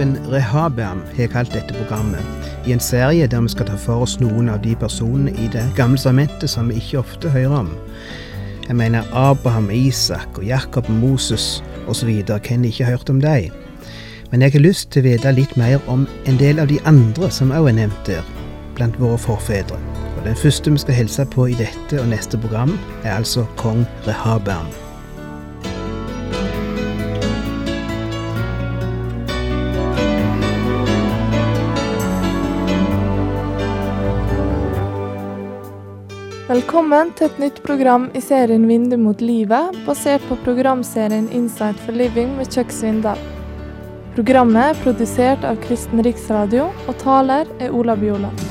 Reven 0.00 0.32
Rehabam 0.32 1.02
har 1.16 1.26
kalt 1.28 1.52
dette 1.52 1.74
programmet, 1.76 2.24
i 2.64 2.72
en 2.72 2.80
serie 2.80 3.26
der 3.28 3.42
vi 3.44 3.50
skal 3.52 3.66
ta 3.68 3.74
for 3.76 4.00
oss 4.00 4.14
noen 4.16 4.48
av 4.48 4.62
de 4.64 4.72
personene 4.80 5.34
i 5.36 5.48
Det 5.52 5.66
gamle 5.76 6.00
testamentet 6.00 6.48
som 6.48 6.70
vi 6.72 6.78
ikke 6.80 7.02
ofte 7.02 7.28
hører 7.28 7.58
om. 7.58 7.68
Jeg 8.64 8.78
mener 8.80 9.04
Abraham, 9.12 9.68
Isak 9.70 10.38
og 10.38 10.46
Jakob, 10.48 10.88
Moses 10.88 11.62
osv. 11.86 12.08
Hvem 12.24 12.64
ikke 12.64 12.88
hørt 12.88 13.10
om 13.10 13.20
dem? 13.20 13.52
Men 14.30 14.40
jeg 14.40 14.56
har 14.56 14.64
lyst 14.64 14.90
til 14.90 15.04
å 15.04 15.10
vite 15.10 15.36
litt 15.36 15.56
mer 15.60 15.84
om 15.86 16.08
en 16.24 16.40
del 16.40 16.64
av 16.64 16.72
de 16.72 16.80
andre 16.88 17.28
som 17.28 17.52
også 17.52 17.68
er 17.68 17.80
nevnt 17.84 18.06
der, 18.06 18.24
blant 18.80 18.96
våre 18.96 19.18
forfedre. 19.18 19.76
Og 20.16 20.24
Den 20.24 20.36
første 20.36 20.70
vi 20.70 20.78
skal 20.78 20.94
hilse 20.94 21.26
på 21.28 21.50
i 21.50 21.58
dette 21.60 22.00
og 22.00 22.08
neste 22.08 22.40
program, 22.40 22.78
er 23.04 23.18
altså 23.18 23.44
kong 23.56 23.84
Rehabeam. 24.08 24.72
Velkommen 36.60 37.08
til 37.16 37.24
et 37.30 37.38
nytt 37.40 37.58
program 37.64 38.02
i 38.12 38.20
serien 38.20 38.66
Vindu 38.68 38.98
mot 39.00 39.22
livet, 39.24 39.78
basert 39.86 40.26
på 40.28 40.36
programserien 40.44 41.30
Insight 41.32 41.80
for 41.86 41.96
living 41.96 42.34
med 42.36 42.52
Chuck. 42.52 42.74
Programmet 44.12 44.74
er 44.74 44.84
produsert 44.84 45.48
av 45.48 45.56
Kristen 45.64 46.04
Riksradio, 46.04 46.68
og 46.84 47.00
taler 47.00 47.48
er 47.64 47.72
Ola 47.72 47.96
Bjoland. 47.96 48.49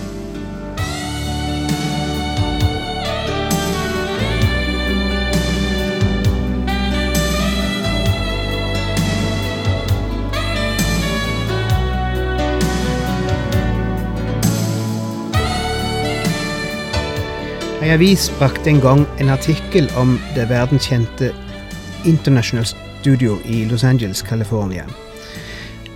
Ei 17.79 17.93
avis 17.93 18.25
brakte 18.35 18.67
en 18.67 18.81
gang 18.83 19.05
en 19.23 19.29
artikkel 19.31 19.85
om 19.95 20.17
det 20.35 20.49
verdenskjente 20.49 21.29
International 22.05 22.65
Studio 22.67 23.37
i 23.45 23.61
Los 23.69 23.85
Angeles, 23.87 24.19
California. 24.21 24.83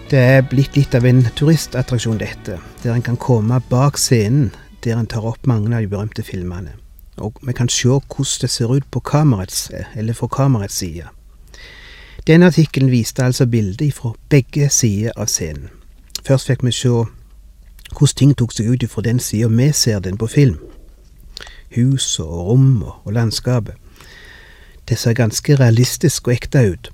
Det 0.08 0.20
er 0.20 0.46
blitt 0.48 0.78
litt 0.80 0.96
av 0.96 1.04
en 1.04 1.20
turistattraksjon, 1.36 2.22
dette, 2.22 2.56
der 2.86 2.94
en 2.94 3.04
kan 3.04 3.20
komme 3.20 3.60
bak 3.68 4.00
scenen 4.00 4.54
der 4.86 4.96
en 4.96 5.10
tar 5.12 5.28
opp 5.28 5.44
mange 5.44 5.76
av 5.76 5.84
de 5.84 5.90
berømte 5.92 6.24
filmene. 6.24 6.72
Og 7.20 7.36
vi 7.44 7.52
kan 7.52 7.68
se 7.68 7.92
hvordan 7.92 8.40
det 8.46 8.50
ser 8.50 8.72
ut 8.72 8.88
på 8.88 9.02
kamerets, 9.04 9.68
eller 9.96 10.16
fra 10.16 10.30
kamerets 10.32 10.80
side. 10.80 11.12
Denne 12.28 12.48
artikkelen 12.48 12.92
viste 12.92 13.26
altså 13.28 13.46
bilder 13.46 13.92
fra 13.92 14.14
begge 14.32 14.70
sider 14.72 15.12
av 15.18 15.28
scenen. 15.28 15.68
Først 16.24 16.48
fikk 16.48 16.64
vi 16.64 16.72
se 16.72 16.94
hvordan 17.92 18.16
ting 18.16 18.32
tok 18.40 18.56
seg 18.56 18.72
ut 18.72 18.88
fra 18.88 19.04
den 19.04 19.20
sida 19.20 19.52
vi 19.52 19.72
ser 19.76 20.00
den 20.00 20.16
på 20.18 20.32
film 20.32 20.62
huset 21.76 22.26
og 22.26 22.48
rommet 22.48 22.92
og 23.04 23.14
landskapet. 23.14 23.76
Det 24.90 24.98
ser 25.00 25.14
ganske 25.14 25.56
realistisk 25.56 26.28
og 26.28 26.34
ekte 26.34 26.64
ut. 26.74 26.90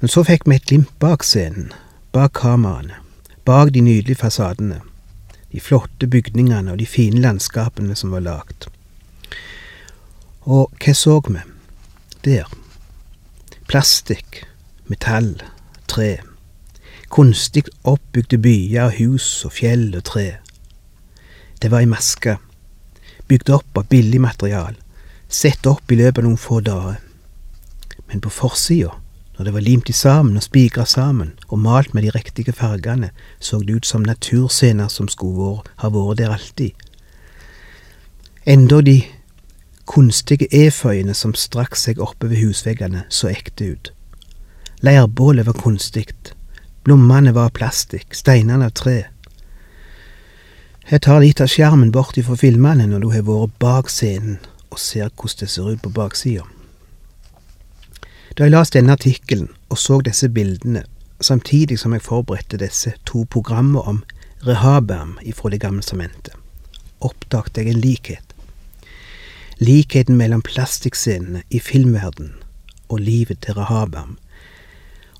Men 0.00 0.10
så 0.10 0.24
fikk 0.26 0.48
vi 0.48 0.58
et 0.58 0.66
glimt 0.66 0.90
bak 0.98 1.22
scenen, 1.22 1.70
bak 2.12 2.34
kameraene, 2.40 2.98
bak 3.46 3.70
de 3.74 3.80
nydelige 3.80 4.18
fasadene, 4.18 4.80
de 5.52 5.60
flotte 5.60 6.08
bygningene 6.10 6.72
og 6.72 6.80
de 6.80 6.86
fine 6.86 7.22
landskapene 7.22 7.94
som 7.96 8.10
var 8.10 8.24
lagd. 8.26 8.66
Og 10.42 10.72
hva 10.82 10.94
så 10.98 11.20
vi? 11.28 11.38
Der. 12.24 12.50
Plastikk, 13.70 14.42
metall, 14.90 15.36
tre. 15.86 16.18
Kunstig 17.12 17.68
oppbygde 17.84 18.38
byer, 18.42 18.90
hus 18.98 19.44
og 19.46 19.54
fjell 19.54 19.92
og 19.94 20.04
tre. 20.10 20.26
Det 21.62 21.70
var 21.70 21.84
ei 21.84 21.90
maske 21.90 22.40
bygd 23.32 23.50
opp 23.50 23.78
av 23.80 23.88
billig 23.88 24.20
material, 24.20 24.76
sett 25.28 25.66
opp 25.66 25.92
i 25.92 25.96
løpet 25.96 26.20
av 26.20 26.28
noen 26.28 26.40
få 26.40 26.60
dager. 26.60 26.98
Men 28.10 28.20
på 28.20 28.32
forsida, 28.32 28.92
når 29.38 29.48
det 29.48 29.54
var 29.54 29.64
limt 29.64 29.88
i 29.88 29.94
sammen 29.96 30.36
og 30.36 30.44
spigra 30.44 30.84
sammen 30.84 31.32
og 31.48 31.62
malt 31.64 31.94
med 31.96 32.04
de 32.04 32.12
riktige 32.12 32.52
fargene, 32.52 33.08
så 33.40 33.62
det 33.64 33.78
ut 33.78 33.88
som 33.88 34.04
naturscener 34.04 34.92
som 34.92 35.08
skulle 35.08 35.62
ha 35.80 35.90
vært 35.94 36.20
der 36.20 36.34
alltid. 36.36 36.76
Enda 38.44 38.82
de 38.84 38.98
kunstige 39.88 40.50
eføyene 40.52 41.14
som 41.16 41.32
strakk 41.32 41.78
seg 41.78 42.02
oppe 42.02 42.28
ved 42.28 42.42
husveggene, 42.42 43.06
så 43.08 43.32
ekte 43.32 43.72
ut. 43.72 43.92
Leirbålet 44.84 45.46
var 45.46 45.56
kunstig, 45.56 46.10
blommene 46.84 47.32
var 47.32 47.48
av 47.48 47.56
plastikk, 47.56 48.12
steinene 48.18 48.68
av 48.68 48.76
tre. 48.76 48.98
Jeg 50.90 51.04
tar 51.06 51.20
litt 51.22 51.40
av 51.40 51.46
skjermen 51.46 51.92
bort 51.94 52.16
ifra 52.18 52.34
filmene 52.34 52.88
når 52.90 53.04
du 53.04 53.12
har 53.12 53.22
vært 53.28 53.54
bak 53.62 53.90
scenen 53.90 54.40
og 54.72 54.80
ser 54.82 55.12
hvordan 55.14 55.44
det 55.44 55.50
ser 55.52 55.68
ut 55.70 55.82
på 55.84 55.92
baksida. 55.94 56.42
Da 58.34 58.48
jeg 58.48 58.54
leste 58.54 58.80
denne 58.80 58.96
artikkelen 58.96 59.50
og 59.70 59.78
så 59.78 60.00
disse 60.02 60.28
bildene, 60.32 60.82
samtidig 61.22 61.78
som 61.78 61.94
jeg 61.94 62.02
forberedte 62.02 62.58
disse 62.58 62.94
to 63.06 63.22
programmer 63.30 63.86
om 63.88 64.02
Rehabam 64.42 65.18
ifra 65.22 65.50
Det 65.50 65.60
gamle 65.60 65.82
sementet, 65.86 66.34
oppdaget 67.00 67.56
jeg 67.56 67.68
en 67.68 67.80
likhet. 67.80 68.34
Likheten 69.58 70.16
mellom 70.16 70.42
plastikkscenene 70.42 71.44
i 71.50 71.60
filmverdenen 71.60 72.34
og 72.88 72.98
livet 72.98 73.38
til 73.46 73.54
Rehabam, 73.54 74.18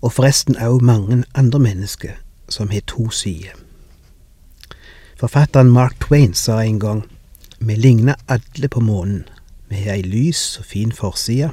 og 0.02 0.12
forresten 0.12 0.58
òg 0.58 0.82
mange 0.82 1.22
andre 1.34 1.58
mennesker 1.58 2.18
som 2.48 2.74
har 2.74 2.82
to 2.86 3.10
sider. 3.10 3.61
Forfatteren 5.22 5.70
Mark 5.70 6.00
Twain 6.00 6.34
sa 6.34 6.64
en 6.64 6.80
gang 6.80 7.04
vi 7.60 7.74
ligner 7.74 8.14
alle 8.26 8.68
på 8.68 8.80
månen. 8.80 9.28
Vi 9.70 9.84
har 9.84 9.94
ei 9.94 10.02
lys 10.02 10.58
og 10.58 10.66
fin 10.66 10.90
forside, 10.92 11.52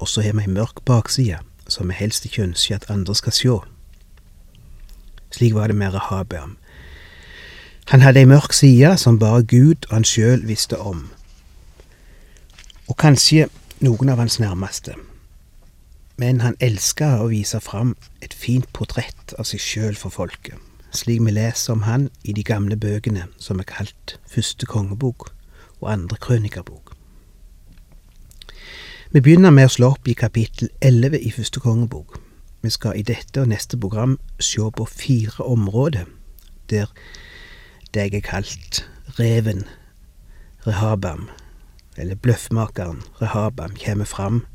og 0.00 0.08
så 0.08 0.24
har 0.24 0.32
vi 0.32 0.46
ei 0.46 0.54
mørk 0.54 0.80
bakside 0.88 1.42
som 1.68 1.92
vi 1.92 1.98
helst 1.98 2.24
ikke 2.24 2.46
ønsker 2.46 2.80
at 2.80 2.88
andre 2.88 3.14
skal 3.14 3.36
sjå. 3.36 3.58
Slik 5.36 5.52
var 5.52 5.68
det 5.68 5.76
med 5.76 5.92
Rahabeam. 5.92 6.56
Han 7.92 8.00
hadde 8.00 8.24
ei 8.24 8.32
mørk 8.32 8.56
side 8.56 8.96
som 8.96 9.20
bare 9.20 9.44
Gud 9.44 9.84
og 9.90 9.96
han 9.98 10.08
sjøl 10.08 10.48
visste 10.48 10.80
om. 10.80 11.10
Og 12.88 12.96
kanskje 12.96 13.50
noen 13.84 14.08
av 14.08 14.24
hans 14.24 14.40
nærmeste. 14.40 14.96
Men 16.16 16.40
han 16.40 16.56
elska 16.56 17.18
å 17.20 17.28
vise 17.36 17.60
fram 17.60 17.98
et 18.24 18.32
fint 18.32 18.72
portrett 18.72 19.36
av 19.36 19.44
seg 19.44 19.60
sjøl 19.60 19.92
for 19.92 20.08
folket 20.08 20.56
slik 20.96 21.22
vi 21.26 21.34
leser 21.34 21.72
om 21.74 21.82
han 21.82 22.08
i 22.24 22.32
de 22.32 22.44
gamle 22.46 22.76
bøkene 22.76 23.26
som 23.38 23.60
er 23.60 23.68
kalt 23.68 24.18
Første 24.30 24.66
kongebok 24.66 25.30
og 25.80 25.92
Andre 25.92 26.16
krønikerbok. 26.16 26.94
Vi 29.14 29.20
begynner 29.20 29.50
med 29.54 29.68
å 29.68 29.74
slå 29.74 29.92
opp 29.94 30.08
i 30.10 30.16
kapittel 30.18 30.70
11 30.82 31.20
i 31.22 31.30
Første 31.34 31.60
kongebok. 31.62 32.18
Vi 32.62 32.70
skal 32.70 32.96
i 32.98 33.04
dette 33.06 33.42
og 33.42 33.50
neste 33.52 33.78
program 33.78 34.16
se 34.40 34.70
på 34.76 34.86
fire 34.90 35.44
områder 35.44 36.08
der 36.70 36.90
det 37.94 38.08
jeg 38.08 38.14
er 38.14 38.26
kalt 38.26 38.80
reven 39.18 39.66
Rehabam, 40.66 41.28
eller 41.96 42.16
bløffmakeren 42.16 43.02
Rehabam, 43.20 43.76
kommer 43.84 44.08
fram 44.08 44.46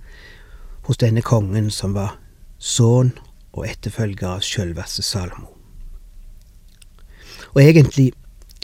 hos 0.89 0.97
denne 0.97 1.21
kongen 1.21 1.69
som 1.71 1.93
var 1.93 2.17
sønn 2.57 3.13
og 3.53 3.67
etterfølger 3.69 4.27
av 4.27 4.43
sjølveste 4.43 5.05
Salomo. 5.05 5.58
Og 7.53 7.63
egentlig 7.63 8.11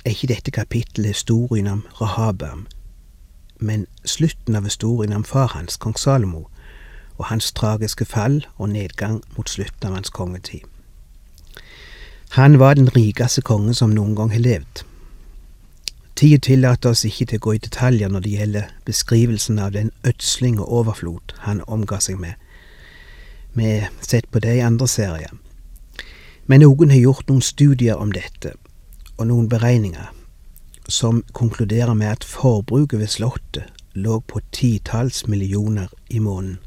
er 0.06 0.10
ikke 0.10 0.28
dette 0.28 0.52
kapittelet 0.52 1.08
historien 1.08 1.68
om 1.68 1.86
Rahabam, 2.02 2.68
men 3.60 3.88
slutten 4.06 4.56
av 4.56 4.64
historien 4.64 5.14
om 5.14 5.24
far 5.24 5.48
hans, 5.56 5.78
kong 5.78 5.98
Salomo, 5.98 6.48
og 7.18 7.26
hans 7.26 7.52
tragiske 7.52 8.06
fall 8.06 8.46
og 8.58 8.70
nedgang 8.70 9.22
mot 9.38 9.50
slutten 9.50 9.88
av 9.88 9.94
hans 9.94 10.10
kongetid. 10.10 10.62
Han 12.36 12.60
var 12.60 12.74
den 12.74 12.90
rikeste 12.96 13.42
kongen 13.42 13.74
som 13.74 13.94
noen 13.96 14.16
gang 14.16 14.32
har 14.32 14.44
levd. 14.44 14.84
Tida 16.16 16.38
tillater 16.38 16.90
oss 16.90 17.06
ikke 17.08 17.26
til 17.26 17.40
å 17.40 17.44
gå 17.46 17.54
i 17.56 17.62
detaljer 17.64 18.12
når 18.12 18.24
det 18.24 18.32
gjelder 18.32 18.68
beskrivelsen 18.88 19.60
av 19.60 19.72
den 19.76 19.92
ødsling 20.08 20.60
og 20.60 20.72
overflod 20.82 21.36
han 21.48 21.64
omga 21.68 22.00
seg 22.04 22.20
med. 22.20 22.36
Vi 23.56 23.72
har 23.80 23.90
sett 24.02 24.28
på 24.32 24.40
det 24.44 24.58
i 24.58 24.64
andre 24.64 24.88
serier. 24.88 25.32
Men 26.48 26.62
noen 26.62 26.92
har 26.92 27.02
gjort 27.02 27.30
noen 27.32 27.44
studier 27.44 28.00
om 28.00 28.12
dette, 28.16 28.54
og 29.18 29.28
noen 29.28 29.50
beregninger 29.50 30.12
som 30.88 31.24
konkluderer 31.34 31.94
med 31.94 32.08
at 32.08 32.24
forbruket 32.24 33.00
ved 33.00 33.08
Slottet 33.08 33.64
lå 33.94 34.20
på 34.20 34.40
titalls 34.52 35.28
millioner 35.28 35.88
i 36.10 36.20
måneden. 36.20 36.60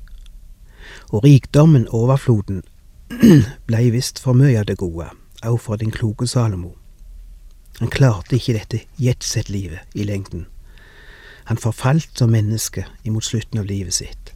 Og 1.08 1.24
rikdommen, 1.24 1.88
overfloden, 1.88 2.62
blei 3.68 3.90
visst 3.90 4.18
for 4.18 4.32
mye 4.32 4.58
av 4.58 4.66
det 4.68 4.78
gode, 4.80 5.10
òg 5.44 5.58
for 5.60 5.76
den 5.76 5.92
kloke 5.92 6.26
Salomo. 6.26 6.74
Han 7.78 7.92
klarte 7.92 8.36
ikke 8.36 8.56
dette 8.56 8.80
jetset-livet 8.98 9.94
i 9.94 10.02
lengden. 10.02 10.46
Han 11.44 11.60
forfalt 11.60 12.10
som 12.18 12.32
menneske 12.32 12.84
imot 13.04 13.24
slutten 13.24 13.60
av 13.60 13.68
livet 13.68 13.94
sitt, 13.94 14.32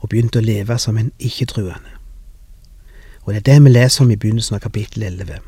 og 0.00 0.08
begynte 0.08 0.40
å 0.40 0.44
leve 0.44 0.78
som 0.78 0.98
en 0.98 1.12
ikke-truende. 1.18 1.94
Og 3.24 3.34
det 3.34 3.40
er 3.42 3.46
det 3.52 3.62
vi 3.64 3.70
leser 3.70 4.04
om 4.04 4.10
i 4.10 4.16
begynnelsen 4.16 4.56
av 4.56 4.64
kapittel 4.64 5.02
11. 5.02 5.38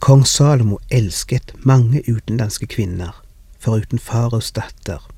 Kong 0.00 0.26
Salomo 0.26 0.78
elsket 0.90 1.54
mange 1.64 2.02
utenlandske 2.08 2.66
kvinner, 2.66 3.22
foruten 3.58 3.98
faraos 3.98 4.52
datter. 4.52 5.08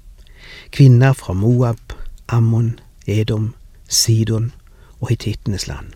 Kvinner 0.71 1.13
fra 1.13 1.33
Moab, 1.33 1.93
Ammon, 2.29 2.79
Edom, 3.07 3.55
Sidon 3.89 4.53
og 5.01 5.09
hitittenes 5.09 5.67
land. 5.67 5.93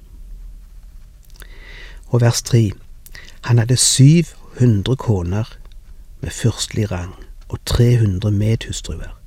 Og 2.06 2.20
vers 2.20 2.42
3. 2.42 2.72
Han 3.42 3.58
hadde 3.58 3.76
700 3.76 4.96
koner 4.96 5.58
med 6.20 6.30
fyrstelig 6.30 6.90
rang 6.90 7.14
og 7.48 7.58
300 7.66 8.30
medhustruer, 8.30 9.18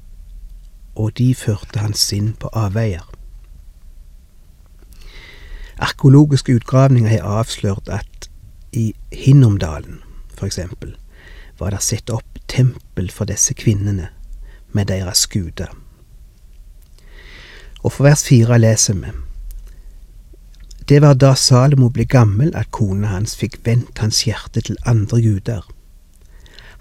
og 0.96 1.18
de 1.18 1.36
førte 1.36 1.80
hans 1.80 2.00
sinn 2.00 2.34
på 2.40 2.50
avveier. 2.54 3.04
Arkeologiske 5.78 6.56
utgravninger 6.56 7.10
har 7.10 7.40
avslørt 7.40 7.90
at 7.90 8.08
i 8.76 8.94
Hinnomdalen, 9.12 10.02
for 10.36 10.46
eksempel, 10.46 10.96
var 11.60 11.72
det 11.72 11.84
satt 11.84 12.12
opp 12.12 12.40
tempel 12.52 13.10
for 13.12 13.30
disse 13.30 13.56
kvinnene 13.56 14.10
med 14.76 14.92
deres 14.92 15.26
guder. 15.32 15.72
Og 17.84 17.94
for 17.94 18.08
vers 18.08 18.26
fire 18.28 18.58
leser 18.60 18.98
vi 19.00 19.14
Det 20.90 21.02
var 21.02 21.16
da 21.18 21.34
Salomo 21.36 21.90
ble 21.90 22.06
gammel 22.06 22.52
at 22.56 22.72
kona 22.72 23.08
hans 23.16 23.36
fikk 23.40 23.58
vendt 23.66 24.00
hans 24.04 24.24
hjerte 24.28 24.62
til 24.62 24.78
andre 24.86 25.22
guder. 25.22 25.64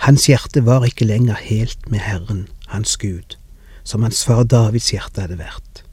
Hans 0.04 0.26
hjerte 0.26 0.66
var 0.66 0.84
ikke 0.84 1.06
lenger 1.08 1.38
helt 1.40 1.90
med 1.90 2.00
Herren, 2.00 2.48
hans 2.66 2.96
Gud, 2.96 3.38
som 3.84 4.02
hans 4.02 4.24
far 4.24 4.44
Davids 4.44 4.90
hjerte 4.90 5.24
hadde 5.24 5.38
vært. 5.38 5.84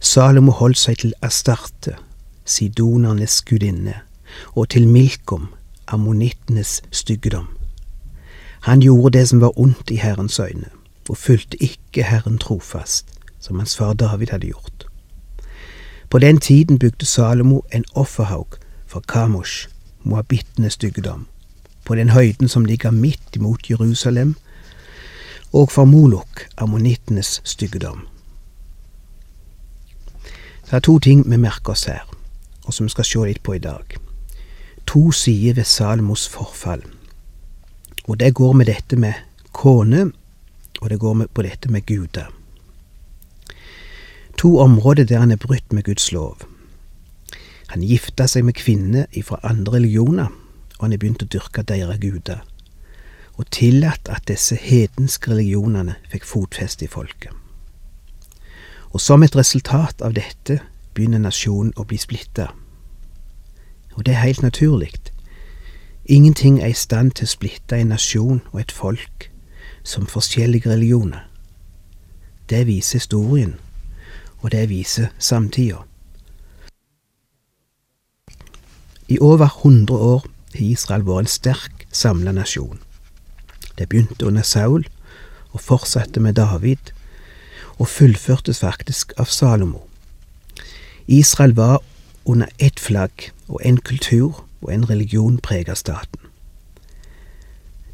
Salomo 0.00 0.52
holdt 0.52 0.78
seg 0.78 0.98
til 0.98 1.14
Astarte, 1.22 1.96
sidonernes 2.44 3.40
gudinne, 3.48 4.02
og 4.54 4.68
til 4.68 4.88
Milkom, 4.88 5.48
ammonittenes 5.86 6.82
styggedom. 6.90 7.48
Han 8.62 8.80
gjorde 8.80 9.18
det 9.18 9.28
som 9.28 9.40
var 9.40 9.58
ondt 9.58 9.90
i 9.90 9.96
Herrens 9.96 10.40
øyne, 10.40 10.68
og 11.08 11.16
fulgte 11.16 11.62
ikke 11.62 12.02
Herren 12.02 12.38
trofast, 12.38 13.06
som 13.40 13.58
hans 13.58 13.76
far 13.76 13.92
David 13.92 14.26
hadde 14.30 14.46
gjort. 14.46 14.86
På 16.10 16.18
den 16.18 16.40
tiden 16.40 16.78
bygde 16.78 17.06
Salomo 17.06 17.60
en 17.72 17.84
offerhaug 17.94 18.46
for 18.86 19.00
Kamosh, 19.08 19.68
moabittenes 20.02 20.72
styggedom, 20.72 21.26
på 21.84 21.94
den 21.94 22.08
høyden 22.08 22.48
som 22.48 22.64
ligger 22.64 22.90
midt 22.90 23.36
imot 23.36 23.70
Jerusalem, 23.70 24.36
og 25.52 25.70
for 25.70 25.84
Molok, 25.84 26.48
ammonittenes 26.56 27.40
styggedom. 27.44 28.06
Det 30.64 30.72
er 30.72 30.78
to 30.78 30.98
ting 30.98 31.30
vi 31.30 31.36
merker 31.36 31.72
oss 31.72 31.84
her, 31.84 32.14
og 32.64 32.74
som 32.74 32.86
vi 32.86 32.90
skal 32.90 33.04
se 33.04 33.18
litt 33.18 33.42
på 33.42 33.52
i 33.52 33.58
dag. 33.58 33.96
To 34.86 35.10
sider 35.12 35.54
ved 35.54 35.64
Salomos 35.64 36.28
forfall. 36.28 36.82
Og 38.04 38.20
det 38.20 38.34
går 38.34 38.52
med 38.52 38.66
dette 38.66 38.96
med 38.96 39.12
kone, 39.52 40.12
og 40.80 40.90
det 40.90 41.00
går 41.00 41.26
på 41.34 41.42
dette 41.42 41.70
med 41.70 41.86
guder. 41.86 42.30
To 44.38 44.58
områder 44.58 45.04
der 45.04 45.18
han 45.18 45.30
er 45.30 45.36
brutt 45.36 45.72
med 45.72 45.84
Guds 45.84 46.12
lov. 46.12 46.38
Han 47.68 47.82
gifta 47.82 48.26
seg 48.26 48.44
med 48.44 48.58
kvinner 48.58 49.06
fra 49.24 49.38
andre 49.42 49.76
religioner, 49.76 50.32
og 50.78 50.82
han 50.84 50.92
er 50.92 50.98
begynt 50.98 51.22
å 51.22 51.28
dyrke 51.30 51.62
deres 51.62 52.00
guder, 52.02 52.42
og 53.38 53.46
tillatt 53.54 54.10
at 54.10 54.26
disse 54.28 54.58
hedenske 54.58 55.30
religionene 55.30 55.94
fikk 56.10 56.26
fotfeste 56.26 56.84
i 56.84 56.90
folket. 56.90 57.32
Og 58.92 59.00
som 59.00 59.22
et 59.22 59.36
resultat 59.36 60.02
av 60.02 60.12
dette 60.18 60.58
begynner 60.92 61.22
nasjonen 61.22 61.72
å 61.80 61.86
bli 61.88 61.96
splitta. 61.96 62.50
Og 63.94 64.06
det 64.06 64.14
er 64.14 64.18
helt 64.26 64.42
naturlig. 64.42 64.92
Ingenting 66.06 66.62
er 66.62 66.66
i 66.66 66.72
stand 66.72 67.12
til 67.12 67.28
å 67.28 67.30
splitte 67.30 67.78
en 67.78 67.92
nasjon 67.94 68.40
og 68.52 68.60
et 68.60 68.72
folk 68.72 69.28
som 69.84 70.06
forskjellige 70.06 70.70
religioner. 70.70 71.28
Det 72.50 72.66
viser 72.66 72.98
historien, 72.98 73.54
og 74.40 74.50
det 74.52 74.68
viser 74.68 75.12
samtida. 75.18 75.84
I 79.08 79.18
over 79.20 79.46
100 79.62 79.94
år 79.94 80.26
har 80.54 80.64
Israel 80.64 81.06
vært 81.06 81.26
en 81.26 81.30
sterk, 81.30 81.86
samla 81.92 82.32
nasjon. 82.32 82.80
Det 83.78 83.88
begynte 83.88 84.26
under 84.26 84.42
Saul, 84.42 84.86
og 85.52 85.60
fortsatte 85.60 86.20
med 86.20 86.34
David, 86.34 86.92
og 87.78 87.88
fullførtes 87.88 88.60
faktisk 88.60 89.12
av 89.18 89.30
Salomo. 89.30 89.86
Israel 91.06 91.56
var 91.56 91.82
under 92.24 92.48
ett 92.58 92.80
flagg 92.80 93.30
og 93.48 93.60
en 93.64 93.76
kultur 93.76 94.44
og 94.62 94.74
en 94.74 94.90
religion 94.90 95.38
preger 95.38 95.74
staten. 95.74 96.20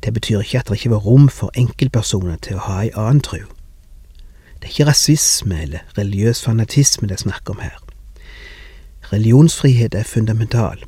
Det 0.05 0.15
betyr 0.15 0.41
ikke 0.41 0.59
at 0.59 0.69
det 0.69 0.75
ikke 0.75 0.91
var 0.91 0.97
rom 0.97 1.29
for 1.29 1.51
enkeltpersoner 1.55 2.37
til 2.37 2.57
å 2.57 2.67
ha 2.69 2.83
ei 2.83 2.91
annen 2.95 3.21
tro. 3.21 3.41
Det 4.59 4.69
er 4.69 4.75
ikke 4.75 4.87
rasisme 4.91 5.63
eller 5.63 5.87
religiøs 5.99 6.43
fanatisme 6.45 7.09
det 7.09 7.19
er 7.19 7.25
snakk 7.25 7.51
om 7.51 7.61
her. 7.63 7.77
Religionsfrihet 9.13 9.95
er 9.95 10.03
fundamental. 10.03 10.85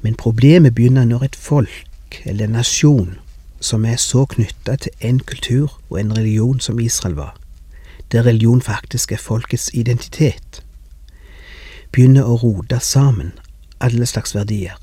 Men 0.00 0.14
problemet 0.14 0.74
begynner 0.74 1.04
når 1.04 1.24
et 1.24 1.36
folk 1.36 2.22
eller 2.24 2.44
en 2.44 2.56
nasjon 2.56 3.18
som 3.60 3.84
er 3.84 3.96
så 3.96 4.24
knytta 4.24 4.76
til 4.76 4.92
en 5.00 5.20
kultur 5.20 5.80
og 5.90 6.00
en 6.00 6.16
religion 6.16 6.60
som 6.60 6.78
Israel 6.78 7.14
var, 7.14 7.36
der 8.12 8.26
religion 8.26 8.62
faktisk 8.62 9.12
er 9.12 9.16
folkets 9.16 9.70
identitet, 9.74 10.62
begynner 11.92 12.26
å 12.28 12.38
rote 12.42 12.80
sammen 12.80 13.32
alle 13.80 14.06
slags 14.06 14.34
verdier. 14.34 14.76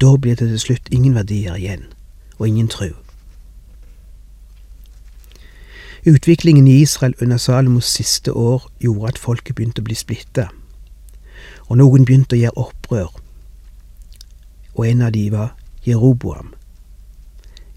Da 0.00 0.16
blir 0.16 0.36
det 0.36 0.48
til 0.50 0.60
slutt 0.60 0.88
ingen 0.90 1.14
verdier 1.14 1.54
igjen, 1.54 1.86
og 2.38 2.48
ingen 2.48 2.68
tro. 2.68 2.90
Utviklingen 6.06 6.66
i 6.66 6.80
Israel 6.82 7.14
under 7.22 7.36
Salomos 7.36 7.86
siste 7.86 8.32
år 8.32 8.66
gjorde 8.80 9.12
at 9.12 9.18
folket 9.18 9.54
begynte 9.54 9.84
å 9.84 9.86
bli 9.86 9.94
splitta, 9.94 10.48
og 11.68 11.78
noen 11.78 12.04
begynte 12.04 12.34
å 12.34 12.40
gjøre 12.40 12.64
opprør, 12.64 13.12
og 14.74 14.86
en 14.88 15.06
av 15.06 15.12
de 15.14 15.28
var 15.30 15.54
Jeroboam. 15.86 16.54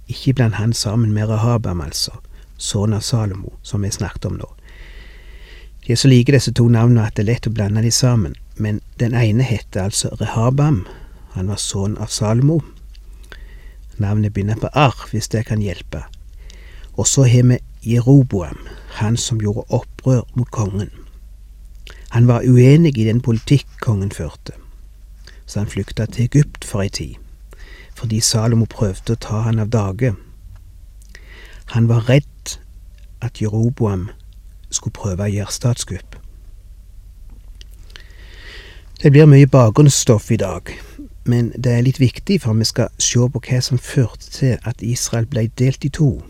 Ikke 0.08 0.34
blant 0.34 0.58
han 0.58 0.74
sammen 0.74 1.14
med 1.14 1.30
Rahabam, 1.30 1.82
altså, 1.82 2.18
sønn 2.58 2.94
av 2.94 3.06
Salomo, 3.06 3.54
som 3.62 3.86
vi 3.86 3.94
snakket 3.94 4.26
om 4.26 4.40
nå. 4.42 4.50
De 5.86 5.92
er 5.92 5.96
så 5.96 6.10
like 6.10 6.34
disse 6.34 6.52
to 6.52 6.68
navnene 6.68 7.06
at 7.06 7.14
det 7.18 7.26
er 7.26 7.34
lett 7.34 7.48
å 7.48 7.54
blande 7.54 7.84
de 7.86 7.92
sammen, 7.94 8.34
men 8.58 8.82
den 8.98 9.14
ene 9.14 9.46
heter 9.46 9.86
altså 9.86 10.10
Rehabam. 10.18 10.86
Han 11.36 11.52
var 11.52 11.62
sønn 11.62 11.98
av 12.02 12.10
Salomo. 12.10 12.62
Navnet 14.02 14.34
begynner 14.34 14.58
på 14.58 14.72
Ar, 14.74 14.96
hvis 15.12 15.30
det 15.30 15.46
kan 15.46 15.62
hjelpe. 15.62 16.02
Og 16.98 17.08
så 17.08 17.28
har 17.30 17.46
vi 17.52 17.60
Jeroboam, 17.86 18.58
han 18.98 19.18
som 19.18 19.42
gjorde 19.42 19.68
opprør 19.70 20.24
mot 20.34 20.50
kongen. 20.52 20.90
Han 22.16 22.28
var 22.28 22.48
uenig 22.48 22.98
i 22.98 23.06
den 23.06 23.22
politikk 23.22 23.68
kongen 23.82 24.12
førte, 24.12 24.56
så 25.46 25.60
han 25.60 25.70
flykta 25.70 26.08
til 26.10 26.26
Egypt 26.26 26.66
for 26.66 26.82
ei 26.82 26.90
tid, 26.90 27.16
fordi 27.94 28.22
Salomo 28.24 28.66
prøvde 28.66 29.14
å 29.14 29.22
ta 29.22 29.44
han 29.46 29.60
av 29.60 29.70
dage. 29.70 30.16
Han 31.76 31.90
var 31.92 32.08
redd 32.10 32.58
at 33.22 33.42
Jeroboam 33.42 34.10
skulle 34.76 34.96
prøve 34.96 35.26
å 35.26 35.32
gjøre 35.32 35.56
statskupp. 35.56 36.20
Det 39.02 39.12
blir 39.12 39.28
mye 39.28 39.48
bakgrunnsstoff 39.48 40.32
i 40.32 40.38
dag, 40.40 40.72
men 41.26 41.52
det 41.58 41.74
er 41.74 41.84
litt 41.86 42.00
viktig 42.00 42.40
for 42.42 42.58
vi 42.58 42.66
skal 42.66 42.94
se 43.02 43.28
på 43.32 43.42
hva 43.48 43.60
som 43.62 43.82
førte 43.82 44.32
til 44.32 44.56
at 44.64 44.82
Israel 44.86 45.28
ble 45.30 45.48
delt 45.60 45.86
i 45.86 45.92
to, 45.94 46.24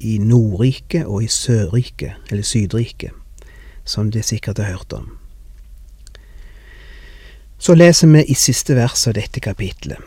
i 0.00 0.18
Nordriket 0.18 1.06
og 1.06 1.24
i 1.24 1.28
Sørriket, 1.28 2.14
eller 2.30 2.42
Sydriket, 2.44 3.12
som 3.84 4.10
de 4.10 4.22
sikkert 4.22 4.58
har 4.62 4.76
hørt 4.76 4.92
om. 4.92 5.12
Så 7.58 7.74
leser 7.74 8.08
vi 8.12 8.24
i 8.28 8.34
siste 8.36 8.76
vers 8.76 9.06
av 9.08 9.16
dette 9.16 9.40
kapitlet. 9.40 9.98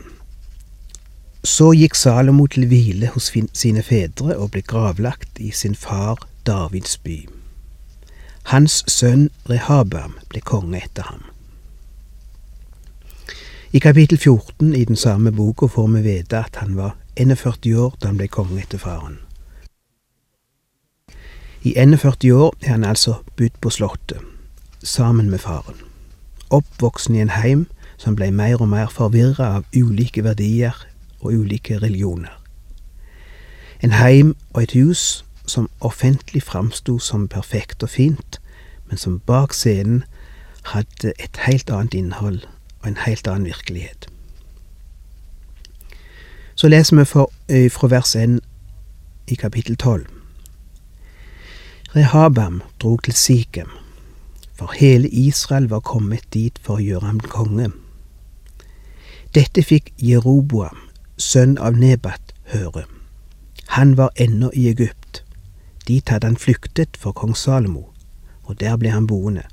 Så 1.42 1.72
gikk 1.74 1.94
Salomo 1.94 2.46
til 2.46 2.66
hvile 2.70 3.10
hos 3.14 3.30
sine 3.54 3.82
fedre 3.82 4.36
og 4.36 4.52
ble 4.54 4.62
gravlagt 4.66 5.38
i 5.38 5.50
sin 5.54 5.74
far 5.74 6.26
Davids 6.46 6.98
by. 6.98 7.37
Hans 8.48 8.78
sønn 8.88 9.26
Rehabam 9.44 10.14
ble 10.32 10.40
konge 10.40 10.78
etter 10.80 11.04
ham. 11.04 11.24
I 13.76 13.80
kapittel 13.84 14.16
14 14.16 14.70
i 14.72 14.86
den 14.88 14.96
samme 14.96 15.34
boka 15.36 15.68
får 15.68 15.90
vi 15.92 16.00
vite 16.06 16.38
at 16.38 16.56
han 16.56 16.72
var 16.78 16.94
41 17.20 17.68
år 17.76 17.98
da 18.00 18.08
han 18.08 18.16
ble 18.16 18.30
konge 18.32 18.62
etter 18.62 18.80
faren. 18.80 19.18
I 21.60 21.74
41 21.76 22.32
år 22.32 22.56
er 22.62 22.70
han 22.70 22.88
altså 22.88 23.18
budt 23.36 23.60
på 23.60 23.70
Slottet, 23.70 24.24
sammen 24.80 25.28
med 25.28 25.44
faren. 25.44 25.76
Oppvoksen 26.48 27.20
i 27.20 27.20
en 27.20 27.36
heim 27.36 27.66
som 28.00 28.16
ble 28.16 28.30
mer 28.32 28.62
og 28.64 28.72
mer 28.72 28.88
forvirra 28.88 29.58
av 29.58 29.68
ulike 29.76 30.24
verdier 30.24 30.72
og 31.20 31.34
ulike 31.36 31.76
religioner. 31.84 32.32
En 33.84 33.92
heim 33.92 34.36
og 34.54 34.62
et 34.62 34.72
hus 34.72 35.24
som 35.48 35.70
offentlig 35.80 36.42
framsto 36.42 36.98
som 36.98 37.28
perfekt 37.28 37.82
og 37.82 37.90
fint, 37.90 38.40
men 38.88 38.96
som 38.96 39.20
bak 39.26 39.52
scenen 39.52 40.04
hadde 40.72 41.12
et 41.18 41.40
helt 41.46 41.70
annet 41.70 41.94
innhold 41.94 42.44
og 42.80 42.88
en 42.88 43.00
helt 43.06 43.28
annen 43.28 43.48
virkelighet. 43.48 44.08
Så 46.54 46.68
leser 46.68 46.96
vi 46.96 47.04
fra 47.70 47.88
vers 47.88 48.16
1 48.16 48.40
i 49.28 49.34
kapittel 49.34 49.76
12. 49.76 50.06
Rehabam 51.96 52.62
drog 52.82 53.02
til 53.04 53.14
Sikhem, 53.14 53.70
for 54.58 54.72
hele 54.76 55.08
Israel 55.08 55.68
var 55.70 55.80
kommet 55.80 56.24
dit 56.34 56.58
for 56.62 56.76
å 56.76 56.84
gjøre 56.84 57.06
ham 57.06 57.20
konge. 57.20 57.70
Dette 59.34 59.62
fikk 59.62 59.92
Jeroboam, 60.02 60.76
sønn 61.16 61.58
av 61.58 61.78
Nebat, 61.78 62.34
høre. 62.52 62.84
Han 63.78 63.96
var 63.96 64.10
ennå 64.16 64.50
i 64.54 64.68
Egypt. 64.68 64.97
Dit 65.88 66.08
hadde 66.08 66.26
han 66.28 66.36
flyktet 66.36 66.96
for 67.00 67.12
kong 67.16 67.36
Salomo, 67.36 67.88
og 68.44 68.60
der 68.60 68.76
ble 68.76 68.92
han 68.92 69.06
boende. 69.06 69.46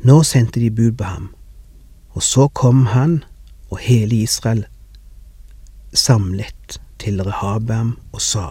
Nå 0.00 0.22
sendte 0.22 0.60
de 0.60 0.70
bud 0.70 0.96
på 0.98 1.04
ham, 1.04 1.28
og 2.16 2.22
så 2.22 2.48
kom 2.48 2.86
han 2.94 3.22
og 3.70 3.78
hele 3.84 4.22
Israel 4.24 4.64
samlet 5.92 6.80
til 6.98 7.22
Rehabam 7.22 7.98
og 8.12 8.22
sa. 8.22 8.48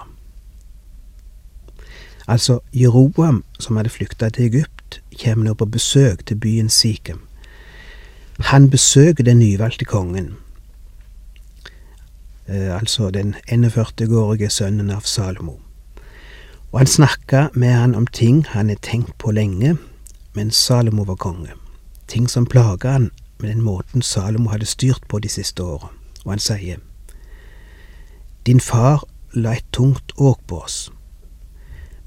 Altså, 2.27 2.59
Jeroboam, 2.74 3.43
som 3.59 3.75
hadde 3.75 3.89
flykta 3.89 4.29
til 4.29 4.45
Egypt, 4.45 5.01
kommer 5.24 5.45
nå 5.45 5.53
på 5.53 5.65
besøk 5.65 6.25
til 6.25 6.36
byen 6.36 6.69
Sikhem. 6.69 7.21
Han 8.39 8.69
besøker 8.69 9.24
den 9.24 9.39
nyvalgte 9.39 9.86
kongen, 9.86 10.36
eh, 12.47 12.75
altså 12.75 13.09
den 13.12 13.36
41-årige 13.51 14.50
sønnen 14.50 14.89
av 14.89 15.01
Salomo. 15.01 15.59
Og 16.71 16.79
han 16.79 16.88
snakka 16.88 17.47
med 17.53 17.74
han 17.74 17.95
om 17.95 18.07
ting 18.07 18.45
han 18.47 18.69
har 18.69 18.75
tenkt 18.81 19.17
på 19.17 19.31
lenge 19.31 19.77
mens 20.36 20.55
Salomo 20.55 21.03
var 21.03 21.15
konge. 21.15 21.53
Ting 22.07 22.29
som 22.29 22.45
plaga 22.45 22.91
han 22.91 23.12
med 23.39 23.50
den 23.50 23.62
måten 23.62 24.01
Salomo 24.01 24.50
hadde 24.50 24.65
styrt 24.65 25.07
på 25.07 25.19
de 25.19 25.29
siste 25.29 25.63
åra. 25.63 25.89
Og 26.25 26.31
han 26.31 26.39
sier, 26.39 26.77
Din 28.45 28.59
far 28.59 29.03
la 29.33 29.53
et 29.55 29.65
tungt 29.71 30.12
åk 30.17 30.39
på 30.47 30.62
oss. 30.62 30.91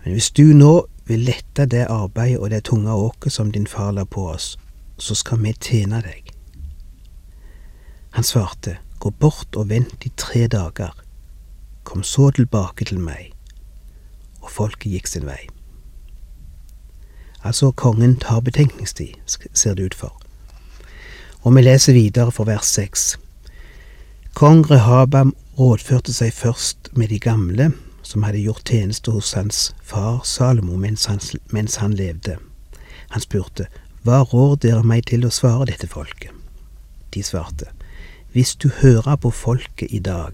Men 0.04 0.12
hvis 0.12 0.30
du 0.30 0.52
nå 0.54 0.86
vil 1.06 1.24
lette 1.26 1.66
det 1.66 1.86
arbeidet 1.90 2.38
og 2.38 2.50
det 2.50 2.64
tunge 2.64 2.92
åket 2.92 3.32
som 3.32 3.52
din 3.52 3.66
far 3.66 3.90
la 3.92 4.04
på 4.04 4.28
oss, 4.30 4.58
så 4.98 5.14
skal 5.14 5.42
vi 5.42 5.52
tjene 5.52 6.02
deg. 6.04 6.30
Han 8.10 8.24
svarte, 8.24 8.78
Gå 9.00 9.10
bort 9.10 9.56
og 9.56 9.70
vent 9.70 10.04
i 10.04 10.10
tre 10.16 10.46
dager, 10.46 10.92
kom 11.84 12.02
så 12.02 12.30
tilbake 12.36 12.84
til 12.84 12.98
meg. 13.00 13.32
Og 14.40 14.50
folket 14.50 14.92
gikk 14.92 15.10
sin 15.10 15.26
vei. 15.28 15.48
Altså, 17.44 17.70
kongen 17.70 18.16
tar 18.20 18.40
betenkningstid, 18.40 19.16
ser 19.54 19.74
det 19.74 19.84
ut 19.84 19.94
for. 19.94 20.16
Og 21.40 21.56
vi 21.56 21.62
leser 21.64 21.96
videre 21.96 22.32
for 22.32 22.44
vers 22.44 22.68
seks. 22.68 23.14
Kong 24.36 24.64
Rehabam 24.70 25.32
rådførte 25.58 26.12
seg 26.12 26.32
først 26.32 26.90
med 26.92 27.08
de 27.08 27.18
gamle, 27.18 27.72
som 28.02 28.22
hadde 28.22 28.42
gjort 28.42 28.68
tjeneste 28.68 29.12
hos 29.14 29.32
hans 29.32 29.70
far 29.82 30.20
Salomo 30.24 30.76
mens 30.76 31.06
han, 31.08 31.20
mens 31.50 31.76
han 31.80 31.96
levde. 31.96 32.36
Han 33.10 33.24
spurte, 33.24 33.66
Hva 34.04 34.22
rår 34.24 34.56
dere 34.62 34.84
meg 34.84 35.06
til 35.10 35.26
å 35.26 35.32
svare 35.32 35.68
dette 35.68 35.88
folket? 35.88 36.32
De 37.14 37.22
svarte, 37.22 37.66
Hvis 38.32 38.54
du 38.54 38.68
hører 38.68 39.16
på 39.16 39.30
folket 39.30 39.90
i 39.90 39.98
dag, 39.98 40.32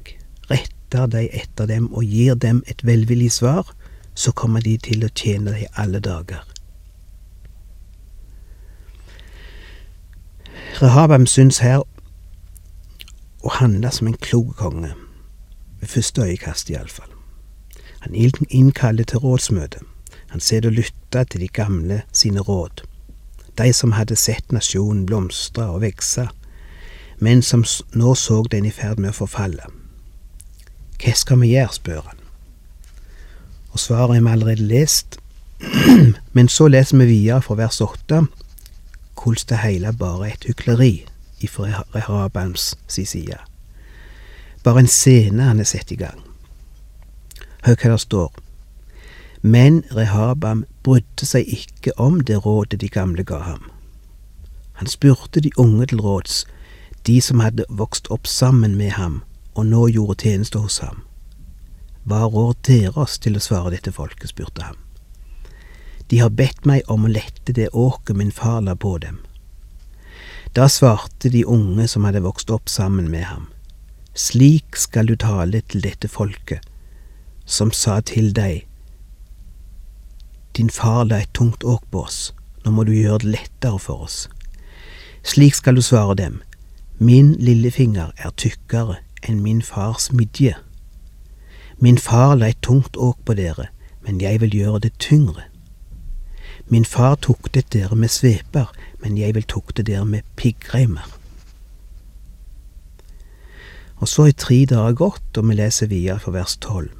retter 0.50 1.06
deg 1.06 1.30
etter 1.32 1.66
dem 1.66 1.88
og 1.92 2.04
gir 2.04 2.34
dem 2.34 2.62
et 2.66 2.84
velvillig 2.84 3.32
svar, 3.32 3.72
så 4.16 4.32
kommer 4.32 4.64
de 4.64 4.76
til 4.80 5.04
å 5.04 5.12
tjene 5.12 5.52
deg 5.52 5.66
alle 5.76 6.00
dager. 6.00 6.44
Rehabam 10.80 11.26
syns 11.28 11.60
her 11.64 11.84
å 13.44 13.52
handle 13.60 13.92
som 13.92 14.08
en 14.08 14.16
klok 14.20 14.56
konge, 14.58 14.94
ved 15.80 15.92
første 15.92 16.24
øyekast 16.24 16.72
iallfall. 16.72 17.12
Han 18.06 18.14
innkaller 18.14 19.04
til 19.04 19.18
rådsmøte. 19.18 19.80
Han 20.30 20.40
sitter 20.40 20.68
og 20.68 20.74
lytter 20.80 21.24
til 21.24 21.40
de 21.40 21.48
gamle 21.48 22.02
sine 22.12 22.40
råd, 22.40 22.82
de 23.58 23.72
som 23.72 23.92
hadde 23.92 24.16
sett 24.16 24.52
nasjonen 24.52 25.06
blomstre 25.06 25.64
og 25.64 25.80
vokse, 25.82 26.28
men 27.20 27.42
som 27.42 27.64
nå 27.94 28.14
så 28.14 28.42
den 28.50 28.66
i 28.66 28.72
ferd 28.74 29.00
med 29.00 29.14
å 29.14 29.20
forfalle. 29.22 29.70
Hva 31.00 31.14
skal 31.16 31.40
vi 31.40 31.54
gjøre, 31.54 31.72
spør 31.72 32.02
han. 32.08 32.15
Og 33.76 33.80
svaret 33.80 34.14
har 34.14 34.22
vi 34.22 34.30
allerede 34.30 34.62
lest, 34.62 35.18
men 36.32 36.48
så 36.48 36.68
leser 36.68 36.96
vi 36.96 37.04
videre 37.04 37.42
fra 37.42 37.54
vers 37.54 37.80
åtte 37.80 38.22
hvordan 39.20 39.48
det 39.48 39.58
hele 39.58 39.90
bare 39.92 40.28
er 40.28 40.32
et 40.32 40.44
hykleri 40.48 41.04
ifra 41.44 41.82
Rehabams 41.94 42.78
si 42.88 43.04
side. 43.04 43.36
Bare 44.64 44.80
en 44.80 44.88
scene 44.88 45.42
han 45.42 45.60
har 45.60 45.68
satt 45.68 45.92
i 45.92 45.98
gang. 46.00 46.22
Hør 47.68 47.76
hva 47.76 47.90
det 47.90 48.00
står. 48.00 48.32
Men 49.42 49.82
Rehabam 49.92 50.64
brydde 50.82 51.28
seg 51.28 51.44
ikke 51.44 51.92
om 52.00 52.20
det 52.20 52.46
rådet 52.46 52.80
de 52.80 52.88
gamle 52.88 53.24
ga 53.28 53.42
ham. 53.44 53.68
Han 54.80 54.88
spurte 54.88 55.40
de 55.40 55.52
unge 55.56 55.86
til 55.86 56.00
råds, 56.00 56.46
de 57.06 57.20
som 57.20 57.44
hadde 57.44 57.68
vokst 57.68 58.08
opp 58.08 58.26
sammen 58.26 58.80
med 58.80 58.96
ham 58.96 59.20
og 59.54 59.66
nå 59.66 59.88
gjorde 59.92 60.22
tjeneste 60.22 60.64
hos 60.64 60.78
ham. 60.78 61.05
Hva 62.06 62.26
rår 62.30 62.54
dere 62.66 62.94
oss 63.02 63.18
til 63.18 63.36
å 63.36 63.42
svare 63.42 63.72
dette 63.74 63.92
folket, 63.92 64.30
spurte 64.30 64.62
ham. 64.62 64.78
De 66.06 66.20
har 66.22 66.30
bedt 66.30 66.66
meg 66.68 66.86
om 66.92 67.04
å 67.04 67.10
lette 67.10 67.52
det 67.52 67.72
åket 67.74 68.16
min 68.16 68.30
far 68.30 68.60
la 68.62 68.76
på 68.78 68.94
dem. 69.02 69.18
Da 70.54 70.68
svarte 70.70 71.28
de 71.34 71.42
unge 71.44 71.88
som 71.90 72.06
hadde 72.06 72.22
vokst 72.24 72.50
opp 72.54 72.70
sammen 72.70 73.10
med 73.10 73.26
ham, 73.26 73.50
slik 74.14 74.78
skal 74.78 75.10
du 75.10 75.16
tale 75.18 75.60
til 75.66 75.82
dette 75.84 76.08
folket, 76.08 76.62
som 77.44 77.74
sa 77.74 78.00
til 78.00 78.32
deg, 78.32 78.64
Din 80.56 80.70
far 80.70 81.04
la 81.04 81.18
et 81.20 81.34
tungt 81.36 81.64
åk 81.68 81.82
på 81.92 82.00
oss, 82.06 82.32
nå 82.64 82.70
må 82.72 82.86
du 82.88 82.94
gjøre 82.96 83.26
det 83.26 83.32
lettere 83.34 83.78
for 83.78 84.06
oss. 84.06 84.22
Slik 85.20 85.58
skal 85.58 85.76
du 85.76 85.82
svare 85.84 86.14
dem, 86.16 86.38
Min 86.98 87.34
lillefinger 87.36 88.14
er 88.16 88.32
tykkere 88.40 88.96
enn 89.20 89.42
min 89.44 89.60
fars 89.60 90.08
midje. 90.16 90.54
Min 91.78 91.98
far 91.98 92.34
la 92.34 92.48
et 92.48 92.62
tungt 92.62 92.96
åk 92.96 93.18
på 93.24 93.34
dere, 93.36 93.68
men 94.02 94.20
jeg 94.20 94.40
vil 94.40 94.54
gjøre 94.54 94.80
det 94.86 94.92
tyngre. 94.98 95.42
Min 96.68 96.84
far 96.84 97.14
tuktet 97.14 97.72
dere 97.72 97.96
med 97.96 98.08
sveper, 98.08 98.72
men 99.02 99.18
jeg 99.18 99.34
vil 99.34 99.44
tukte 99.44 99.82
dere 99.82 100.04
med 100.04 100.24
piggreimer. 100.36 101.04
Og 103.96 104.08
så 104.08 104.26
er 104.28 104.32
tre 104.32 104.64
dager 104.64 104.96
gått, 104.96 105.36
og 105.36 105.48
vi 105.48 105.56
leser 105.56 105.86
videre 105.92 106.18
for 106.20 106.32
vers 106.32 106.56
tolv. 106.56 106.90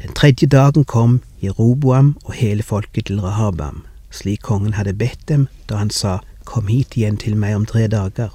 Den 0.00 0.12
tredje 0.16 0.46
dagen 0.46 0.84
kom 0.84 1.20
Jeroboam 1.42 2.16
og 2.24 2.32
hele 2.34 2.62
folket 2.62 3.06
til 3.06 3.20
Rahabam, 3.20 3.84
slik 4.10 4.42
kongen 4.42 4.74
hadde 4.74 4.96
bedt 4.96 5.28
dem 5.28 5.48
da 5.68 5.76
han 5.76 5.90
sa 5.90 6.20
Kom 6.44 6.66
hit 6.66 6.96
igjen 6.96 7.16
til 7.22 7.36
meg 7.38 7.54
om 7.54 7.66
tre 7.66 7.86
dager. 7.86 8.32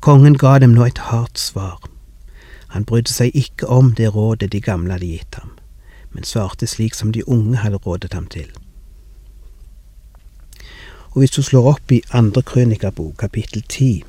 Kongen 0.00 0.38
ga 0.40 0.58
dem 0.58 0.72
nå 0.72 0.86
et 0.88 1.02
hardt 1.10 1.38
svar. 1.38 1.76
Han 2.74 2.84
brydde 2.84 3.12
seg 3.12 3.36
ikke 3.38 3.68
om 3.70 3.92
det 3.94 4.08
rådet 4.14 4.50
de 4.52 4.60
gamle 4.60 4.96
hadde 4.96 5.06
gitt 5.06 5.36
ham, 5.38 5.52
men 6.10 6.26
svarte 6.26 6.66
slik 6.66 6.96
som 6.98 7.12
de 7.14 7.22
unge 7.28 7.60
hadde 7.62 7.78
rådet 7.86 8.12
ham 8.18 8.26
til. 8.26 8.50
Og 11.14 11.22
hvis 11.22 11.36
du 11.36 11.42
slår 11.46 11.68
opp 11.76 11.92
i 11.94 12.02
andre 12.10 12.42
krønikabok, 12.42 13.14
kapittel 13.18 13.62
ti, 13.70 14.02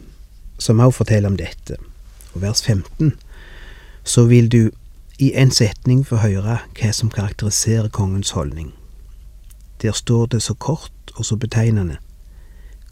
som 0.57 0.79
også 0.79 1.03
forteller 1.03 1.29
om 1.29 1.37
dette, 1.37 1.77
og 2.33 2.41
vers 2.41 2.63
15, 2.65 3.13
så 4.03 4.25
vil 4.25 4.49
du 4.49 4.71
i 5.21 5.31
en 5.37 5.51
setning 5.51 6.01
få 6.07 6.23
høre 6.25 6.57
hva 6.65 6.91
som 6.91 7.13
karakteriserer 7.13 7.93
kongens 7.93 8.33
holdning. 8.33 8.73
Der 9.81 9.93
står 9.93 10.25
det 10.33 10.41
så 10.41 10.53
kort 10.53 11.13
og 11.15 11.25
så 11.25 11.35
betegnende 11.35 11.97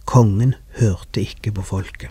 Kongen 0.06 0.53
hørte 0.77 1.22
ikke 1.22 1.51
på 1.51 1.62
folket. 1.62 2.10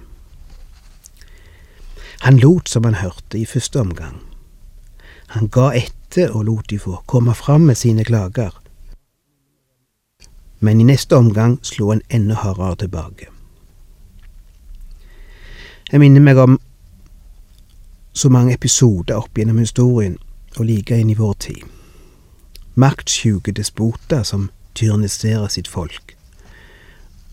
Han 2.22 2.38
lot 2.38 2.68
som 2.68 2.84
han 2.84 2.94
hørte 2.94 3.38
i 3.38 3.44
første 3.44 3.80
omgang. 3.80 4.20
Han 5.34 5.48
ga 5.48 5.72
etter 5.74 6.30
og 6.30 6.44
lot 6.46 6.68
de 6.70 6.78
få 6.78 7.00
komme 7.06 7.34
fram 7.34 7.66
med 7.66 7.74
sine 7.74 8.04
klager. 8.04 8.54
Men 10.60 10.80
i 10.80 10.86
neste 10.86 11.16
omgang 11.18 11.58
slo 11.66 11.88
han 11.90 12.02
enda 12.10 12.36
hardere 12.38 12.76
tilbake. 12.84 13.26
Jeg 15.90 16.00
minner 16.00 16.22
meg 16.22 16.38
om 16.38 16.60
så 18.12 18.30
mange 18.30 18.54
episoder 18.54 19.18
opp 19.18 19.34
gjennom 19.34 19.58
historien, 19.58 20.14
og 20.56 20.68
like 20.68 20.94
inn 20.94 21.10
i 21.10 21.18
vår 21.18 21.34
tid. 21.42 21.66
Maktsjuke 22.78 23.52
despoter 23.52 24.22
som 24.22 24.50
tyranniserer 24.78 25.48
sitt 25.50 25.68
folk, 25.68 26.14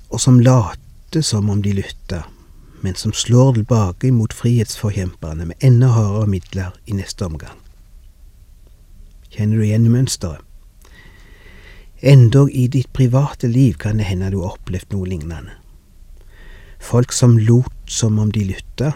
og 0.10 0.20
som 0.20 0.40
later 0.40 1.22
som 1.22 1.50
om 1.50 1.62
de 1.62 1.78
lytter, 1.78 2.26
men 2.82 2.96
som 2.96 3.14
slår 3.14 3.54
tilbake 3.54 4.12
mot 4.12 4.34
frihetsforkjemperne 4.34 5.46
med 5.46 5.56
enda 5.60 5.88
hardere 5.88 6.28
midler 6.28 6.76
i 6.86 6.96
neste 6.98 7.26
omgang. 7.26 7.58
Kjenner 9.30 9.58
du 9.58 9.66
igjen 9.66 9.90
mønsteret? 9.92 10.46
Endog 12.00 12.52
i 12.52 12.68
ditt 12.72 12.94
private 12.94 13.48
liv 13.48 13.74
kan 13.74 14.00
det 14.00 14.08
hende 14.08 14.32
du 14.32 14.40
har 14.40 14.56
opplevd 14.56 14.94
noe 14.96 15.08
lignende. 15.10 15.52
Folk 16.80 17.12
som 17.12 17.36
lot 17.38 17.92
som 17.92 18.20
om 18.20 18.32
de 18.32 18.46
lytta, 18.48 18.94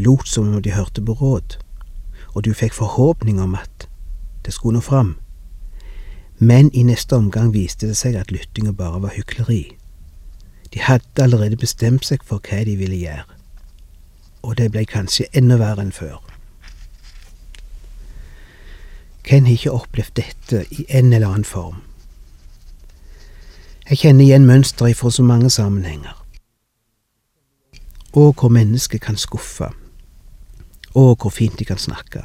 lot 0.00 0.28
som 0.28 0.48
om 0.48 0.62
de 0.64 0.72
hørte 0.72 1.04
på 1.04 1.12
råd, 1.20 1.58
og 2.32 2.44
du 2.44 2.54
fikk 2.56 2.72
forhåpning 2.72 3.40
om 3.40 3.54
at 3.54 3.88
det 4.44 4.54
skulle 4.56 4.80
nå 4.80 4.84
fram. 4.84 5.16
Men 6.38 6.70
i 6.72 6.82
neste 6.88 7.16
omgang 7.16 7.52
viste 7.52 7.88
det 7.88 7.96
seg 8.00 8.16
at 8.16 8.32
lyttinga 8.32 8.72
bare 8.76 9.02
var 9.04 9.12
hykleri. 9.16 9.76
De 10.74 10.80
hadde 10.80 11.22
allerede 11.22 11.56
bestemt 11.56 12.06
seg 12.06 12.24
for 12.24 12.42
hva 12.42 12.64
de 12.64 12.76
ville 12.76 12.96
gjøre, 12.96 13.24
og 14.42 14.58
det 14.58 14.70
ble 14.72 14.84
kanskje 14.86 15.28
enda 15.32 15.58
verre 15.60 15.86
enn 15.86 15.94
før. 15.94 16.20
Hvem 19.26 19.44
har 19.44 19.52
ikke 19.52 19.72
opplevd 19.74 20.14
dette 20.20 20.64
i 20.70 20.86
en 20.88 21.12
eller 21.12 21.28
annen 21.28 21.44
form? 21.44 21.82
Jeg 23.90 23.98
kjenner 23.98 24.24
igjen 24.24 24.46
mønsteret 24.46 24.98
fra 24.98 25.10
så 25.10 25.22
mange 25.22 25.50
sammenhenger. 25.50 26.14
Og 28.12 28.32
hvor 28.38 28.48
mennesket 28.48 29.00
kan 29.00 29.16
skuffe, 29.16 29.68
og 30.94 31.16
hvor 31.20 31.30
fint 31.30 31.58
de 31.58 31.64
kan 31.64 31.78
snakke, 31.78 32.22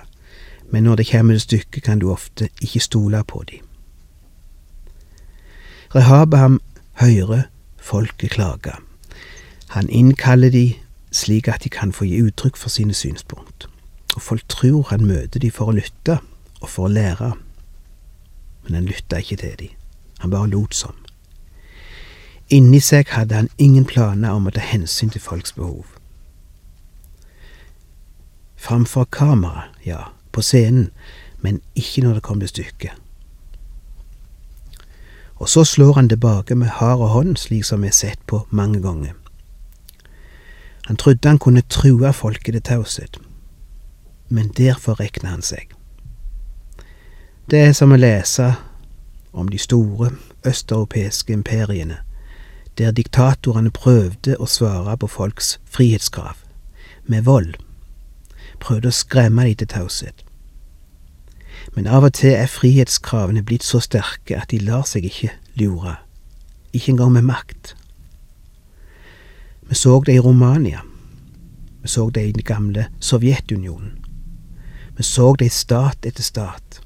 men 0.71 0.83
når 0.83 0.95
det 0.95 1.09
kommer 1.11 1.33
til 1.33 1.41
stykket, 1.41 1.83
kan 1.83 1.99
du 1.99 2.11
ofte 2.11 2.49
ikke 2.61 2.79
stole 2.79 3.23
på 3.23 3.43
dem. 3.51 3.65
Rehabam 5.95 6.61
hører 6.93 7.41
folket 7.81 8.31
klage. 8.37 8.77
Han 9.75 9.89
innkaller 9.89 10.49
de 10.49 10.75
slik 11.11 11.47
at 11.47 11.63
de 11.63 11.69
kan 11.69 11.91
få 11.91 12.05
gi 12.05 12.21
uttrykk 12.23 12.57
for 12.57 12.69
sine 12.69 12.93
synspunkt, 12.93 13.67
og 14.15 14.21
folk 14.21 14.47
tror 14.47 14.87
han 14.89 15.05
møter 15.05 15.39
de 15.39 15.51
for 15.51 15.71
å 15.71 15.75
lytte 15.75 16.19
og 16.61 16.69
for 16.69 16.87
å 16.87 16.93
lære, 16.93 17.33
men 18.63 18.77
han 18.77 18.87
lytta 18.87 19.19
ikke 19.19 19.39
til 19.41 19.55
de, 19.59 19.69
han 20.19 20.31
bare 20.31 20.51
lot 20.51 20.75
som. 20.75 20.95
Inni 22.51 22.79
seg 22.83 23.11
hadde 23.15 23.35
han 23.35 23.49
ingen 23.57 23.85
planer 23.87 24.35
om 24.35 24.47
å 24.47 24.55
ta 24.55 24.63
hensyn 24.63 25.11
til 25.11 25.23
folks 25.23 25.55
behov. 25.55 25.85
Framfor 28.59 29.07
kamera, 29.09 29.69
ja, 29.85 30.11
på 30.31 30.43
scenen, 30.43 30.91
men 31.41 31.61
ikke 31.75 32.03
når 32.03 32.19
det 32.19 32.25
kom 32.27 32.43
til 32.43 32.51
stykket. 32.51 33.00
Og 35.41 35.49
så 35.49 35.63
slår 35.65 35.93
han 35.93 36.09
tilbake 36.09 36.55
med 36.55 36.67
hard 36.67 36.99
hånd, 37.09 37.37
slik 37.37 37.65
som 37.65 37.81
vi 37.81 37.89
har 37.89 37.97
sett 37.97 38.19
på 38.29 38.43
mange 38.49 38.81
ganger. 38.81 39.13
Han 40.85 40.97
trodde 40.97 41.29
han 41.29 41.39
kunne 41.39 41.61
true 41.61 42.13
folket 42.13 42.53
til 42.53 42.61
taushet, 42.61 43.17
men 44.29 44.51
derfor 44.57 44.99
rekna 44.99 45.29
han 45.29 45.41
seg. 45.41 45.73
Det 47.49 47.59
er 47.59 47.73
som 47.73 47.91
å 47.91 47.97
lese 47.97 48.53
om 49.33 49.49
de 49.49 49.57
store 49.57 50.11
østeuropeiske 50.45 51.33
imperiene, 51.33 51.97
der 52.77 52.93
diktatorene 52.93 53.73
prøvde 53.73 54.37
å 54.37 54.45
svare 54.45 54.93
på 54.97 55.09
folks 55.09 55.55
frihetskrav 55.65 56.37
med 57.09 57.25
vold, 57.25 57.55
prøvde 58.59 58.93
å 58.93 58.99
skremme 59.01 59.49
dem 59.49 59.57
til 59.57 59.73
taushet. 59.73 60.21
Men 61.75 61.87
av 61.87 62.03
og 62.03 62.13
til 62.19 62.35
er 62.35 62.51
frihetskravene 62.51 63.43
blitt 63.47 63.63
så 63.63 63.79
sterke 63.83 64.35
at 64.35 64.51
de 64.51 64.59
lar 64.59 64.83
seg 64.89 65.07
ikke 65.07 65.31
lure, 65.59 65.95
ikke 66.75 66.91
engang 66.95 67.13
med 67.15 67.27
makt. 67.29 67.75
Vi 69.69 69.75
så 69.79 70.01
det 70.03 70.17
i 70.17 70.23
Romania, 70.23 70.81
vi 71.81 71.87
så 71.87 72.09
det 72.09 72.25
i 72.27 72.33
den 72.35 72.43
gamle 72.43 72.89
Sovjetunionen, 72.99 73.95
vi 74.97 75.03
så 75.07 75.31
det 75.39 75.47
i 75.47 75.55
stat 75.55 76.05
etter 76.05 76.23
stat. 76.23 76.81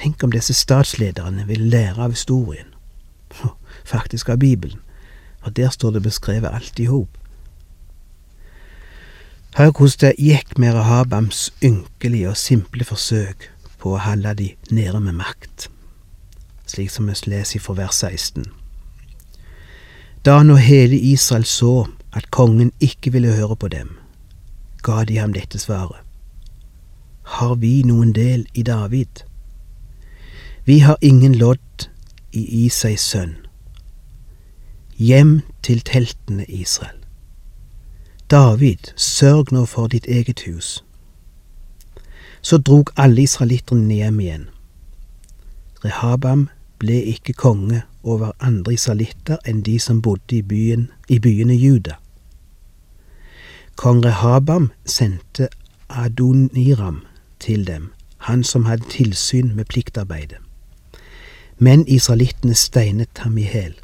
Tenk 0.00 0.24
om 0.24 0.34
disse 0.34 0.56
statslederne 0.56 1.46
vil 1.46 1.68
lære 1.70 2.02
av 2.02 2.16
historien, 2.16 2.74
faktisk 3.84 4.28
av 4.28 4.42
Bibelen, 4.42 4.82
for 5.38 5.54
der 5.54 5.70
står 5.70 5.94
det 5.94 6.02
beskrevet 6.08 6.50
alt 6.50 6.82
i 6.82 6.90
hop. 6.90 7.19
Hør 9.60 9.70
hvordan 9.76 10.00
det 10.00 10.14
gikk 10.16 10.58
med 10.58 10.72
Rahabams 10.72 11.52
ynkelige 11.62 12.28
og 12.30 12.36
simple 12.40 12.84
forsøk 12.88 13.42
på 13.82 13.90
å 13.92 13.98
holde 14.00 14.30
de 14.38 14.46
nede 14.72 15.00
med 15.04 15.18
makt, 15.18 15.66
slik 16.64 16.88
som 16.88 17.10
vi 17.10 17.16
leser 17.28 17.60
fra 17.60 17.74
vers 17.76 17.98
16. 18.00 18.46
Da 20.24 20.38
nå 20.48 20.56
hele 20.56 20.96
Israel 20.96 21.44
så 21.44 21.74
at 22.16 22.30
kongen 22.32 22.70
ikke 22.80 23.12
ville 23.12 23.34
høre 23.36 23.58
på 23.60 23.68
dem, 23.68 23.90
ga 24.80 25.04
de 25.04 25.18
ham 25.20 25.34
dette 25.36 25.60
svaret. 25.60 26.00
Har 27.36 27.58
vi 27.60 27.82
noen 27.84 28.14
del 28.16 28.46
i 28.54 28.64
David? 28.64 29.26
Vi 30.64 30.78
har 30.88 30.96
ingen 31.02 31.36
lodd 31.36 31.90
i 32.32 32.46
Isais 32.64 33.04
sønn. 33.12 33.36
Hjem 34.96 35.42
til 35.60 35.84
teltene, 35.84 36.48
Israel. 36.48 36.99
David, 38.30 38.92
sørg 38.96 39.50
nå 39.52 39.64
for 39.66 39.90
ditt 39.90 40.06
eget 40.06 40.44
hus. 40.46 40.84
Så 42.42 42.58
drog 42.58 42.92
alle 42.96 43.22
israelitterne 43.22 43.94
hjem 43.94 44.20
igjen. 44.20 44.44
Rehabam 45.84 46.44
ble 46.78 47.00
ikke 47.10 47.32
konge 47.32 47.82
over 48.02 48.30
andre 48.38 48.76
israelitter 48.76 49.42
enn 49.48 49.64
de 49.66 49.78
som 49.82 49.98
bodde 50.02 50.38
i, 50.38 50.42
byen, 50.42 50.86
i 51.08 51.18
byene 51.18 51.58
Juda. 51.58 51.98
Kong 53.74 54.04
Rehabam 54.04 54.70
sendte 54.86 55.48
Adoniram 55.88 57.02
til 57.40 57.66
dem, 57.66 57.90
han 58.30 58.44
som 58.44 58.64
hadde 58.64 58.86
tilsyn 58.94 59.56
med 59.56 59.64
pliktarbeidet. 59.64 60.38
Men 61.58 61.82
israelittene 61.88 62.54
steinet 62.54 63.24
ham 63.26 63.38
i 63.38 63.42
hæl 63.42 63.74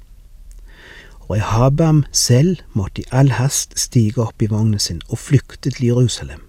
og 1.29 1.37
Rehabam 1.37 2.05
selv 2.13 2.57
måtte 2.73 3.03
i 3.03 3.09
all 3.11 3.31
hast 3.35 3.79
stige 3.79 4.23
opp 4.23 4.43
i 4.43 4.47
vognen 4.51 4.79
sin 4.79 5.03
og 5.09 5.19
flykte 5.19 5.71
til 5.71 5.87
Jerusalem. 5.87 6.43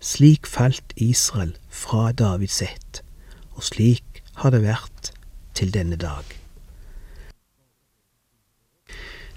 Slik 0.00 0.46
falt 0.46 0.92
Israel 0.96 1.56
fra 1.70 2.12
Davids 2.12 2.62
ett, 2.62 3.02
og 3.54 3.64
slik 3.64 4.22
har 4.34 4.50
det 4.50 4.62
vært 4.62 5.12
til 5.54 5.74
denne 5.74 5.96
dag. 5.96 6.24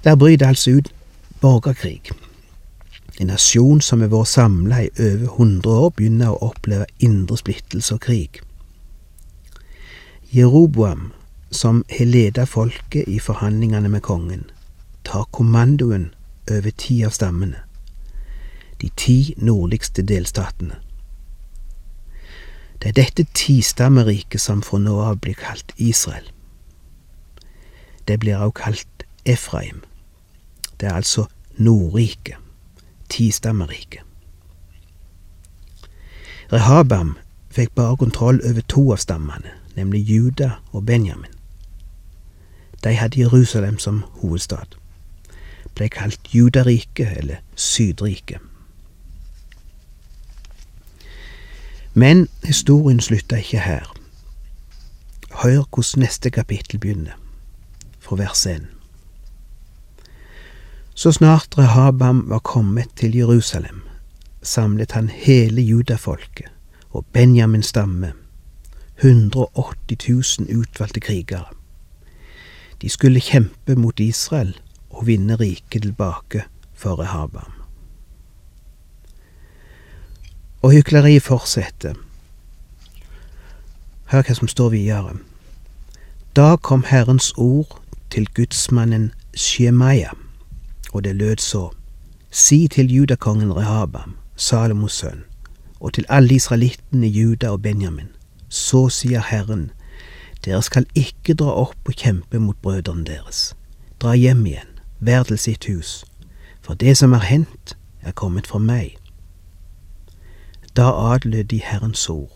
Der 0.04 0.16
bryter 0.16 0.48
altså 0.48 0.72
ut 0.72 0.94
borgerkrig. 1.42 2.12
En 3.20 3.28
nasjon 3.28 3.82
som 3.82 4.02
har 4.02 4.12
vært 4.14 4.30
samla 4.30 4.84
i 4.86 4.90
over 5.00 5.38
hundre 5.40 5.72
år, 5.72 5.90
begynner 5.90 6.36
å 6.36 6.52
oppleve 6.52 6.86
indre 7.00 7.38
splittelse 7.38 7.96
og 7.98 8.04
krig. 8.06 8.42
Jeroboam 10.34 11.14
som 11.50 11.84
har 11.90 12.06
leda 12.06 12.46
folket 12.46 13.08
i 13.08 13.20
forhandlingene 13.20 13.90
med 13.90 14.02
kongen, 14.02 14.44
tar 15.04 15.28
kommandoen 15.32 16.10
over 16.52 16.72
ti 16.72 17.04
av 17.06 17.16
stammene, 17.16 17.64
de 18.82 18.90
ti 18.96 19.36
nordligste 19.38 20.04
delstatene. 20.04 20.76
Det 22.82 22.92
er 22.92 22.98
dette 23.00 23.26
tistammeriket 23.34 24.42
som 24.42 24.62
fra 24.62 24.78
nå 24.78 25.00
av 25.02 25.22
blir 25.24 25.38
kalt 25.40 25.74
Israel. 25.78 26.28
Det 28.08 28.20
blir 28.20 28.38
også 28.38 28.60
kalt 28.62 29.06
Efraim. 29.26 29.82
Det 30.80 30.88
er 30.88 31.00
altså 31.00 31.26
Nordriket, 31.58 32.38
tistammeriket. 33.10 34.04
Rehabam 36.52 37.16
fikk 37.50 37.74
bare 37.76 37.98
kontroll 37.98 38.38
over 38.46 38.62
to 38.70 38.92
av 38.94 39.02
stammene, 39.02 39.58
nemlig 39.76 40.06
Juda 40.06 40.52
og 40.72 40.86
Benjamin. 40.86 41.37
De 42.88 42.96
hadde 42.96 43.20
Jerusalem 43.20 43.80
som 43.80 44.04
hovedstad. 44.22 44.78
Ble 45.76 45.90
kalt 45.90 46.30
Judariket 46.32 47.18
eller 47.18 47.36
Sydriket. 47.56 48.40
Men 51.94 52.28
historien 52.44 53.00
slutta 53.00 53.36
ikke 53.36 53.60
her. 53.60 53.92
Hør 55.44 55.66
hvordan 55.74 56.00
neste 56.00 56.30
kapittel 56.30 56.80
begynner, 56.80 57.20
fra 58.00 58.16
vers 58.16 58.46
1. 58.46 58.68
Så 60.96 61.12
snart 61.12 61.58
Rehabam 61.58 62.24
var 62.30 62.40
kommet 62.40 62.88
til 62.96 63.16
Jerusalem, 63.16 63.82
samlet 64.42 64.92
han 64.92 65.10
hele 65.10 65.62
judafolket 65.62 66.48
og 66.90 67.06
Benjamins 67.14 67.66
stamme, 67.66 68.14
180 68.98 70.40
000 70.40 70.60
utvalgte 70.60 71.00
krigere. 71.00 71.57
De 72.82 72.90
skulle 72.90 73.22
kjempe 73.22 73.76
mot 73.76 74.00
Israel 74.00 74.54
og 74.90 75.08
vinne 75.08 75.36
riket 75.36 75.82
tilbake 75.82 76.44
for 76.74 77.00
Rehabam. 77.00 77.52
Og 80.62 80.72
hykleriet 80.72 81.24
fortsetter. 81.24 81.94
Hør 84.08 84.24
hva 84.24 84.36
som 84.38 84.48
står 84.48 84.70
videre. 84.70 85.18
Da 86.36 86.56
kom 86.56 86.84
Herrens 86.88 87.34
ord 87.38 87.82
til 88.10 88.28
gudsmannen 88.34 89.12
Shemaya, 89.36 90.10
og 90.94 91.04
det 91.04 91.16
lød 91.16 91.38
så. 91.38 91.70
Si 92.32 92.68
til 92.68 92.94
judakongen 92.94 93.56
Rehabam, 93.56 94.16
Salomos 94.36 94.94
sønn, 94.94 95.24
og 95.80 95.94
til 95.94 96.06
alle 96.10 96.36
israelittene 96.36 97.08
Juda 97.08 97.50
og 97.50 97.62
Benjamin, 97.62 98.10
så 98.50 98.90
sier 98.90 99.22
Herren, 99.22 99.72
Dere 100.48 100.62
skal 100.64 100.86
ikke 100.96 101.34
dra 101.36 101.52
opp 101.60 101.90
og 101.92 101.98
kjempe 102.00 102.40
mot 102.40 102.56
brødrene 102.64 103.04
deres. 103.04 103.52
Dra 104.00 104.14
hjem 104.16 104.46
igjen, 104.48 104.70
hver 105.04 105.26
til 105.28 105.38
sitt 105.38 105.66
hus, 105.68 106.06
for 106.64 106.74
det 106.74 106.94
som 106.98 107.12
er 107.14 107.26
hendt, 107.28 107.76
er 108.00 108.16
kommet 108.16 108.48
fra 108.48 108.62
meg. 108.64 108.96
Da 110.72 110.88
adlød 111.12 111.44
de 111.52 111.60
Herrens 111.60 112.10
ord. 112.10 112.32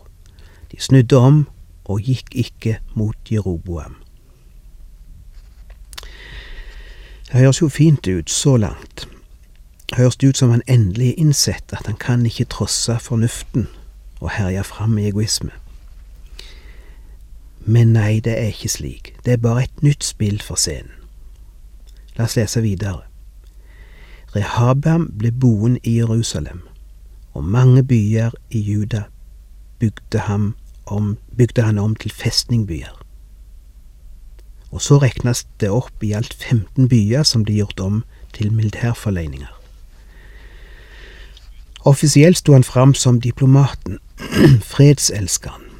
De 0.72 0.80
snudde 0.80 1.16
om 1.16 1.46
og 1.84 2.04
gikk 2.04 2.28
ikke 2.36 2.78
mot 2.94 3.16
Jeroboam. 3.32 3.96
Det 7.32 7.40
høres 7.40 7.62
jo 7.62 7.68
fint 7.68 8.06
ut 8.08 8.30
så 8.30 8.56
langt. 8.56 9.08
Det 9.88 9.96
høres 9.96 10.20
ut 10.24 10.36
som 10.36 10.50
han 10.50 10.62
endelig 10.68 11.14
innsett 11.16 11.72
at 11.72 11.86
han 11.86 11.96
kan 11.96 12.26
ikke 12.26 12.44
trosse 12.44 12.98
fornuften 13.00 13.68
og 14.20 14.30
herje 14.36 14.64
fram 14.64 14.98
i 14.98 15.08
egoisme. 15.08 15.61
Men 17.64 17.92
nei, 17.92 18.20
det 18.20 18.32
er 18.38 18.50
ikke 18.50 18.68
slik. 18.68 19.14
Det 19.24 19.32
er 19.32 19.42
bare 19.42 19.62
et 19.64 19.82
nytt 19.82 20.04
spill 20.04 20.40
for 20.42 20.58
scenen. 20.58 20.90
La 22.16 22.26
oss 22.26 22.36
lese 22.36 22.60
videre. 22.62 23.06
Rehabam 24.34 25.10
ble 25.18 25.32
boende 25.32 25.80
i 25.84 25.98
Jerusalem, 25.98 26.62
og 27.32 27.44
mange 27.44 27.84
byer 27.84 28.32
i 28.50 28.60
Juda 28.60 29.04
bygde, 29.78 30.20
om, 30.86 31.18
bygde 31.36 31.62
han 31.62 31.78
om 31.78 31.94
til 31.96 32.10
festningbyer. 32.10 32.98
Og 34.70 34.80
så 34.82 34.98
regnes 34.98 35.46
det 35.60 35.70
opp 35.70 36.02
i 36.02 36.12
alt 36.16 36.34
15 36.34 36.88
byer 36.88 37.22
som 37.28 37.44
ble 37.44 37.60
gjort 37.60 37.80
om 37.80 38.04
til 38.32 38.52
militærforleininger. 38.52 39.50
Offisielt 41.84 42.38
sto 42.38 42.52
han 42.52 42.64
fram 42.64 42.94
som 42.94 43.20
diplomaten, 43.20 43.98
fredselskeren, 44.72 45.71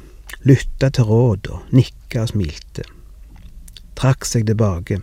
lytta 0.43 0.89
til 0.89 1.07
råd 1.07 1.49
og 1.51 1.75
nikka 1.75 2.25
og 2.25 2.33
smilte, 2.33 2.83
trakk 3.99 4.27
seg 4.27 4.47
tilbake, 4.49 4.99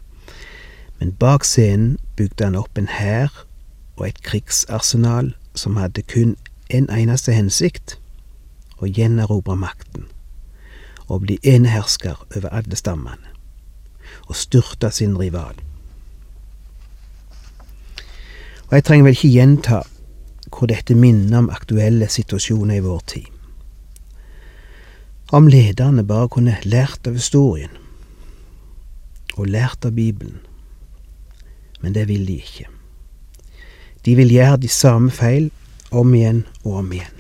men 1.01 1.15
bak 1.21 1.47
scenen 1.49 1.97
bygde 2.17 2.51
han 2.51 2.59
opp 2.61 2.79
en 2.79 2.91
hær 2.93 3.33
og 3.97 4.07
et 4.09 4.21
krigsarsenal 4.25 5.33
som 5.57 5.81
hadde 5.81 6.05
kun 6.05 6.37
en 6.71 6.87
eneste 6.93 7.33
hensikt, 7.35 7.97
å 8.81 8.89
gjenerobre 8.89 9.57
makten, 9.61 10.07
og 11.09 11.25
bli 11.27 11.37
enehersker 11.45 12.21
over 12.37 12.53
alle 12.53 12.77
stammene, 12.79 13.35
og 14.29 14.39
styrte 14.39 14.93
sin 14.95 15.19
rival. 15.19 15.59
Og 18.71 18.77
jeg 18.79 18.87
trenger 18.87 19.09
vel 19.09 19.19
ikke 19.19 19.35
gjenta 19.35 19.83
hvor 20.51 20.71
dette 20.71 20.95
minner 20.95 21.43
om 21.43 21.51
aktuelle 21.53 22.09
situasjoner 22.11 22.79
i 22.79 22.85
vår 22.85 23.05
tid. 23.11 23.40
Om 25.33 25.47
lederne 25.47 26.03
bare 26.07 26.29
kunne 26.29 26.57
lært 26.65 27.07
av 27.07 27.15
historien, 27.15 27.71
og 29.39 29.47
lært 29.47 29.87
av 29.87 29.95
Bibelen. 29.95 30.41
Men 31.81 31.95
det 31.95 32.09
vil 32.09 32.27
de 32.27 32.41
ikke. 32.43 32.67
De 34.05 34.15
vil 34.19 34.33
gjøre 34.35 34.57
de 34.65 34.69
samme 34.69 35.11
feil 35.15 35.51
om 35.91 36.15
igjen 36.15 36.43
og 36.65 36.81
om 36.83 36.93
igjen. 36.93 37.17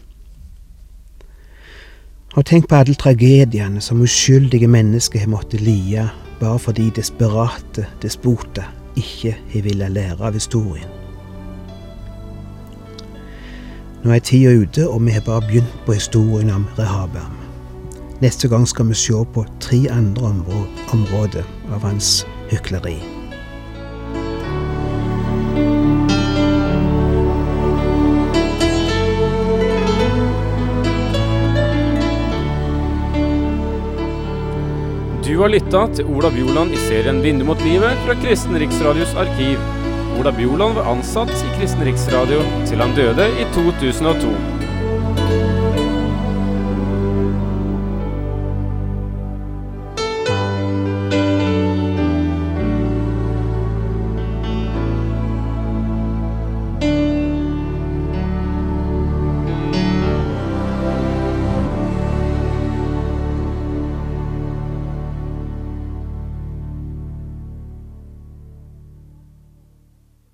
Og 2.34 2.46
tenk 2.46 2.68
på 2.70 2.78
alle 2.78 2.94
tragediene 2.94 3.80
som 3.82 4.02
uskyldige 4.02 4.68
mennesker 4.70 5.22
har 5.22 5.30
måttet 5.30 5.62
lie 5.62 6.08
bare 6.40 6.58
fordi 6.58 6.88
desperate 6.96 7.86
despoter 8.02 8.66
ikke 8.96 9.36
har 9.52 9.66
villet 9.66 9.94
lære 9.94 10.18
av 10.18 10.34
historien. 10.34 10.88
Nå 14.00 14.14
er 14.16 14.24
tida 14.24 14.54
ute, 14.56 14.88
og 14.88 15.04
vi 15.04 15.12
har 15.12 15.26
bare 15.26 15.44
begynt 15.46 15.78
på 15.86 15.92
historien 15.98 16.50
om 16.50 16.64
Rehabam. 16.78 17.39
Neste 18.20 18.48
gang 18.48 18.66
skal 18.68 18.84
vi 18.88 18.94
se 18.94 19.16
på 19.32 19.46
tre 19.64 19.78
andre 19.88 20.28
områder 20.92 21.46
av 21.72 21.86
hans 21.88 22.26
hykleri. 22.50 22.98
Du 35.24 35.38
har 35.40 35.48
lytta 35.48 35.86
til 35.96 36.04
Ola 36.12 36.28
Bjoland 36.28 36.76
i 36.76 36.76
serien 36.76 37.24
'Vindu 37.24 37.48
mot 37.48 37.64
livet' 37.64 38.04
fra 38.04 38.20
Kristen 38.20 38.58
Riksradios 38.60 39.16
arkiv. 39.16 39.56
Ola 40.20 40.32
Bjoland 40.32 40.74
var 40.76 40.92
ansatt 40.92 41.32
i 41.32 41.52
Kristen 41.56 41.88
Riksradio 41.88 42.44
til 42.68 42.84
han 42.84 42.92
døde 42.92 43.32
i 43.40 43.52
2002. 43.56 44.59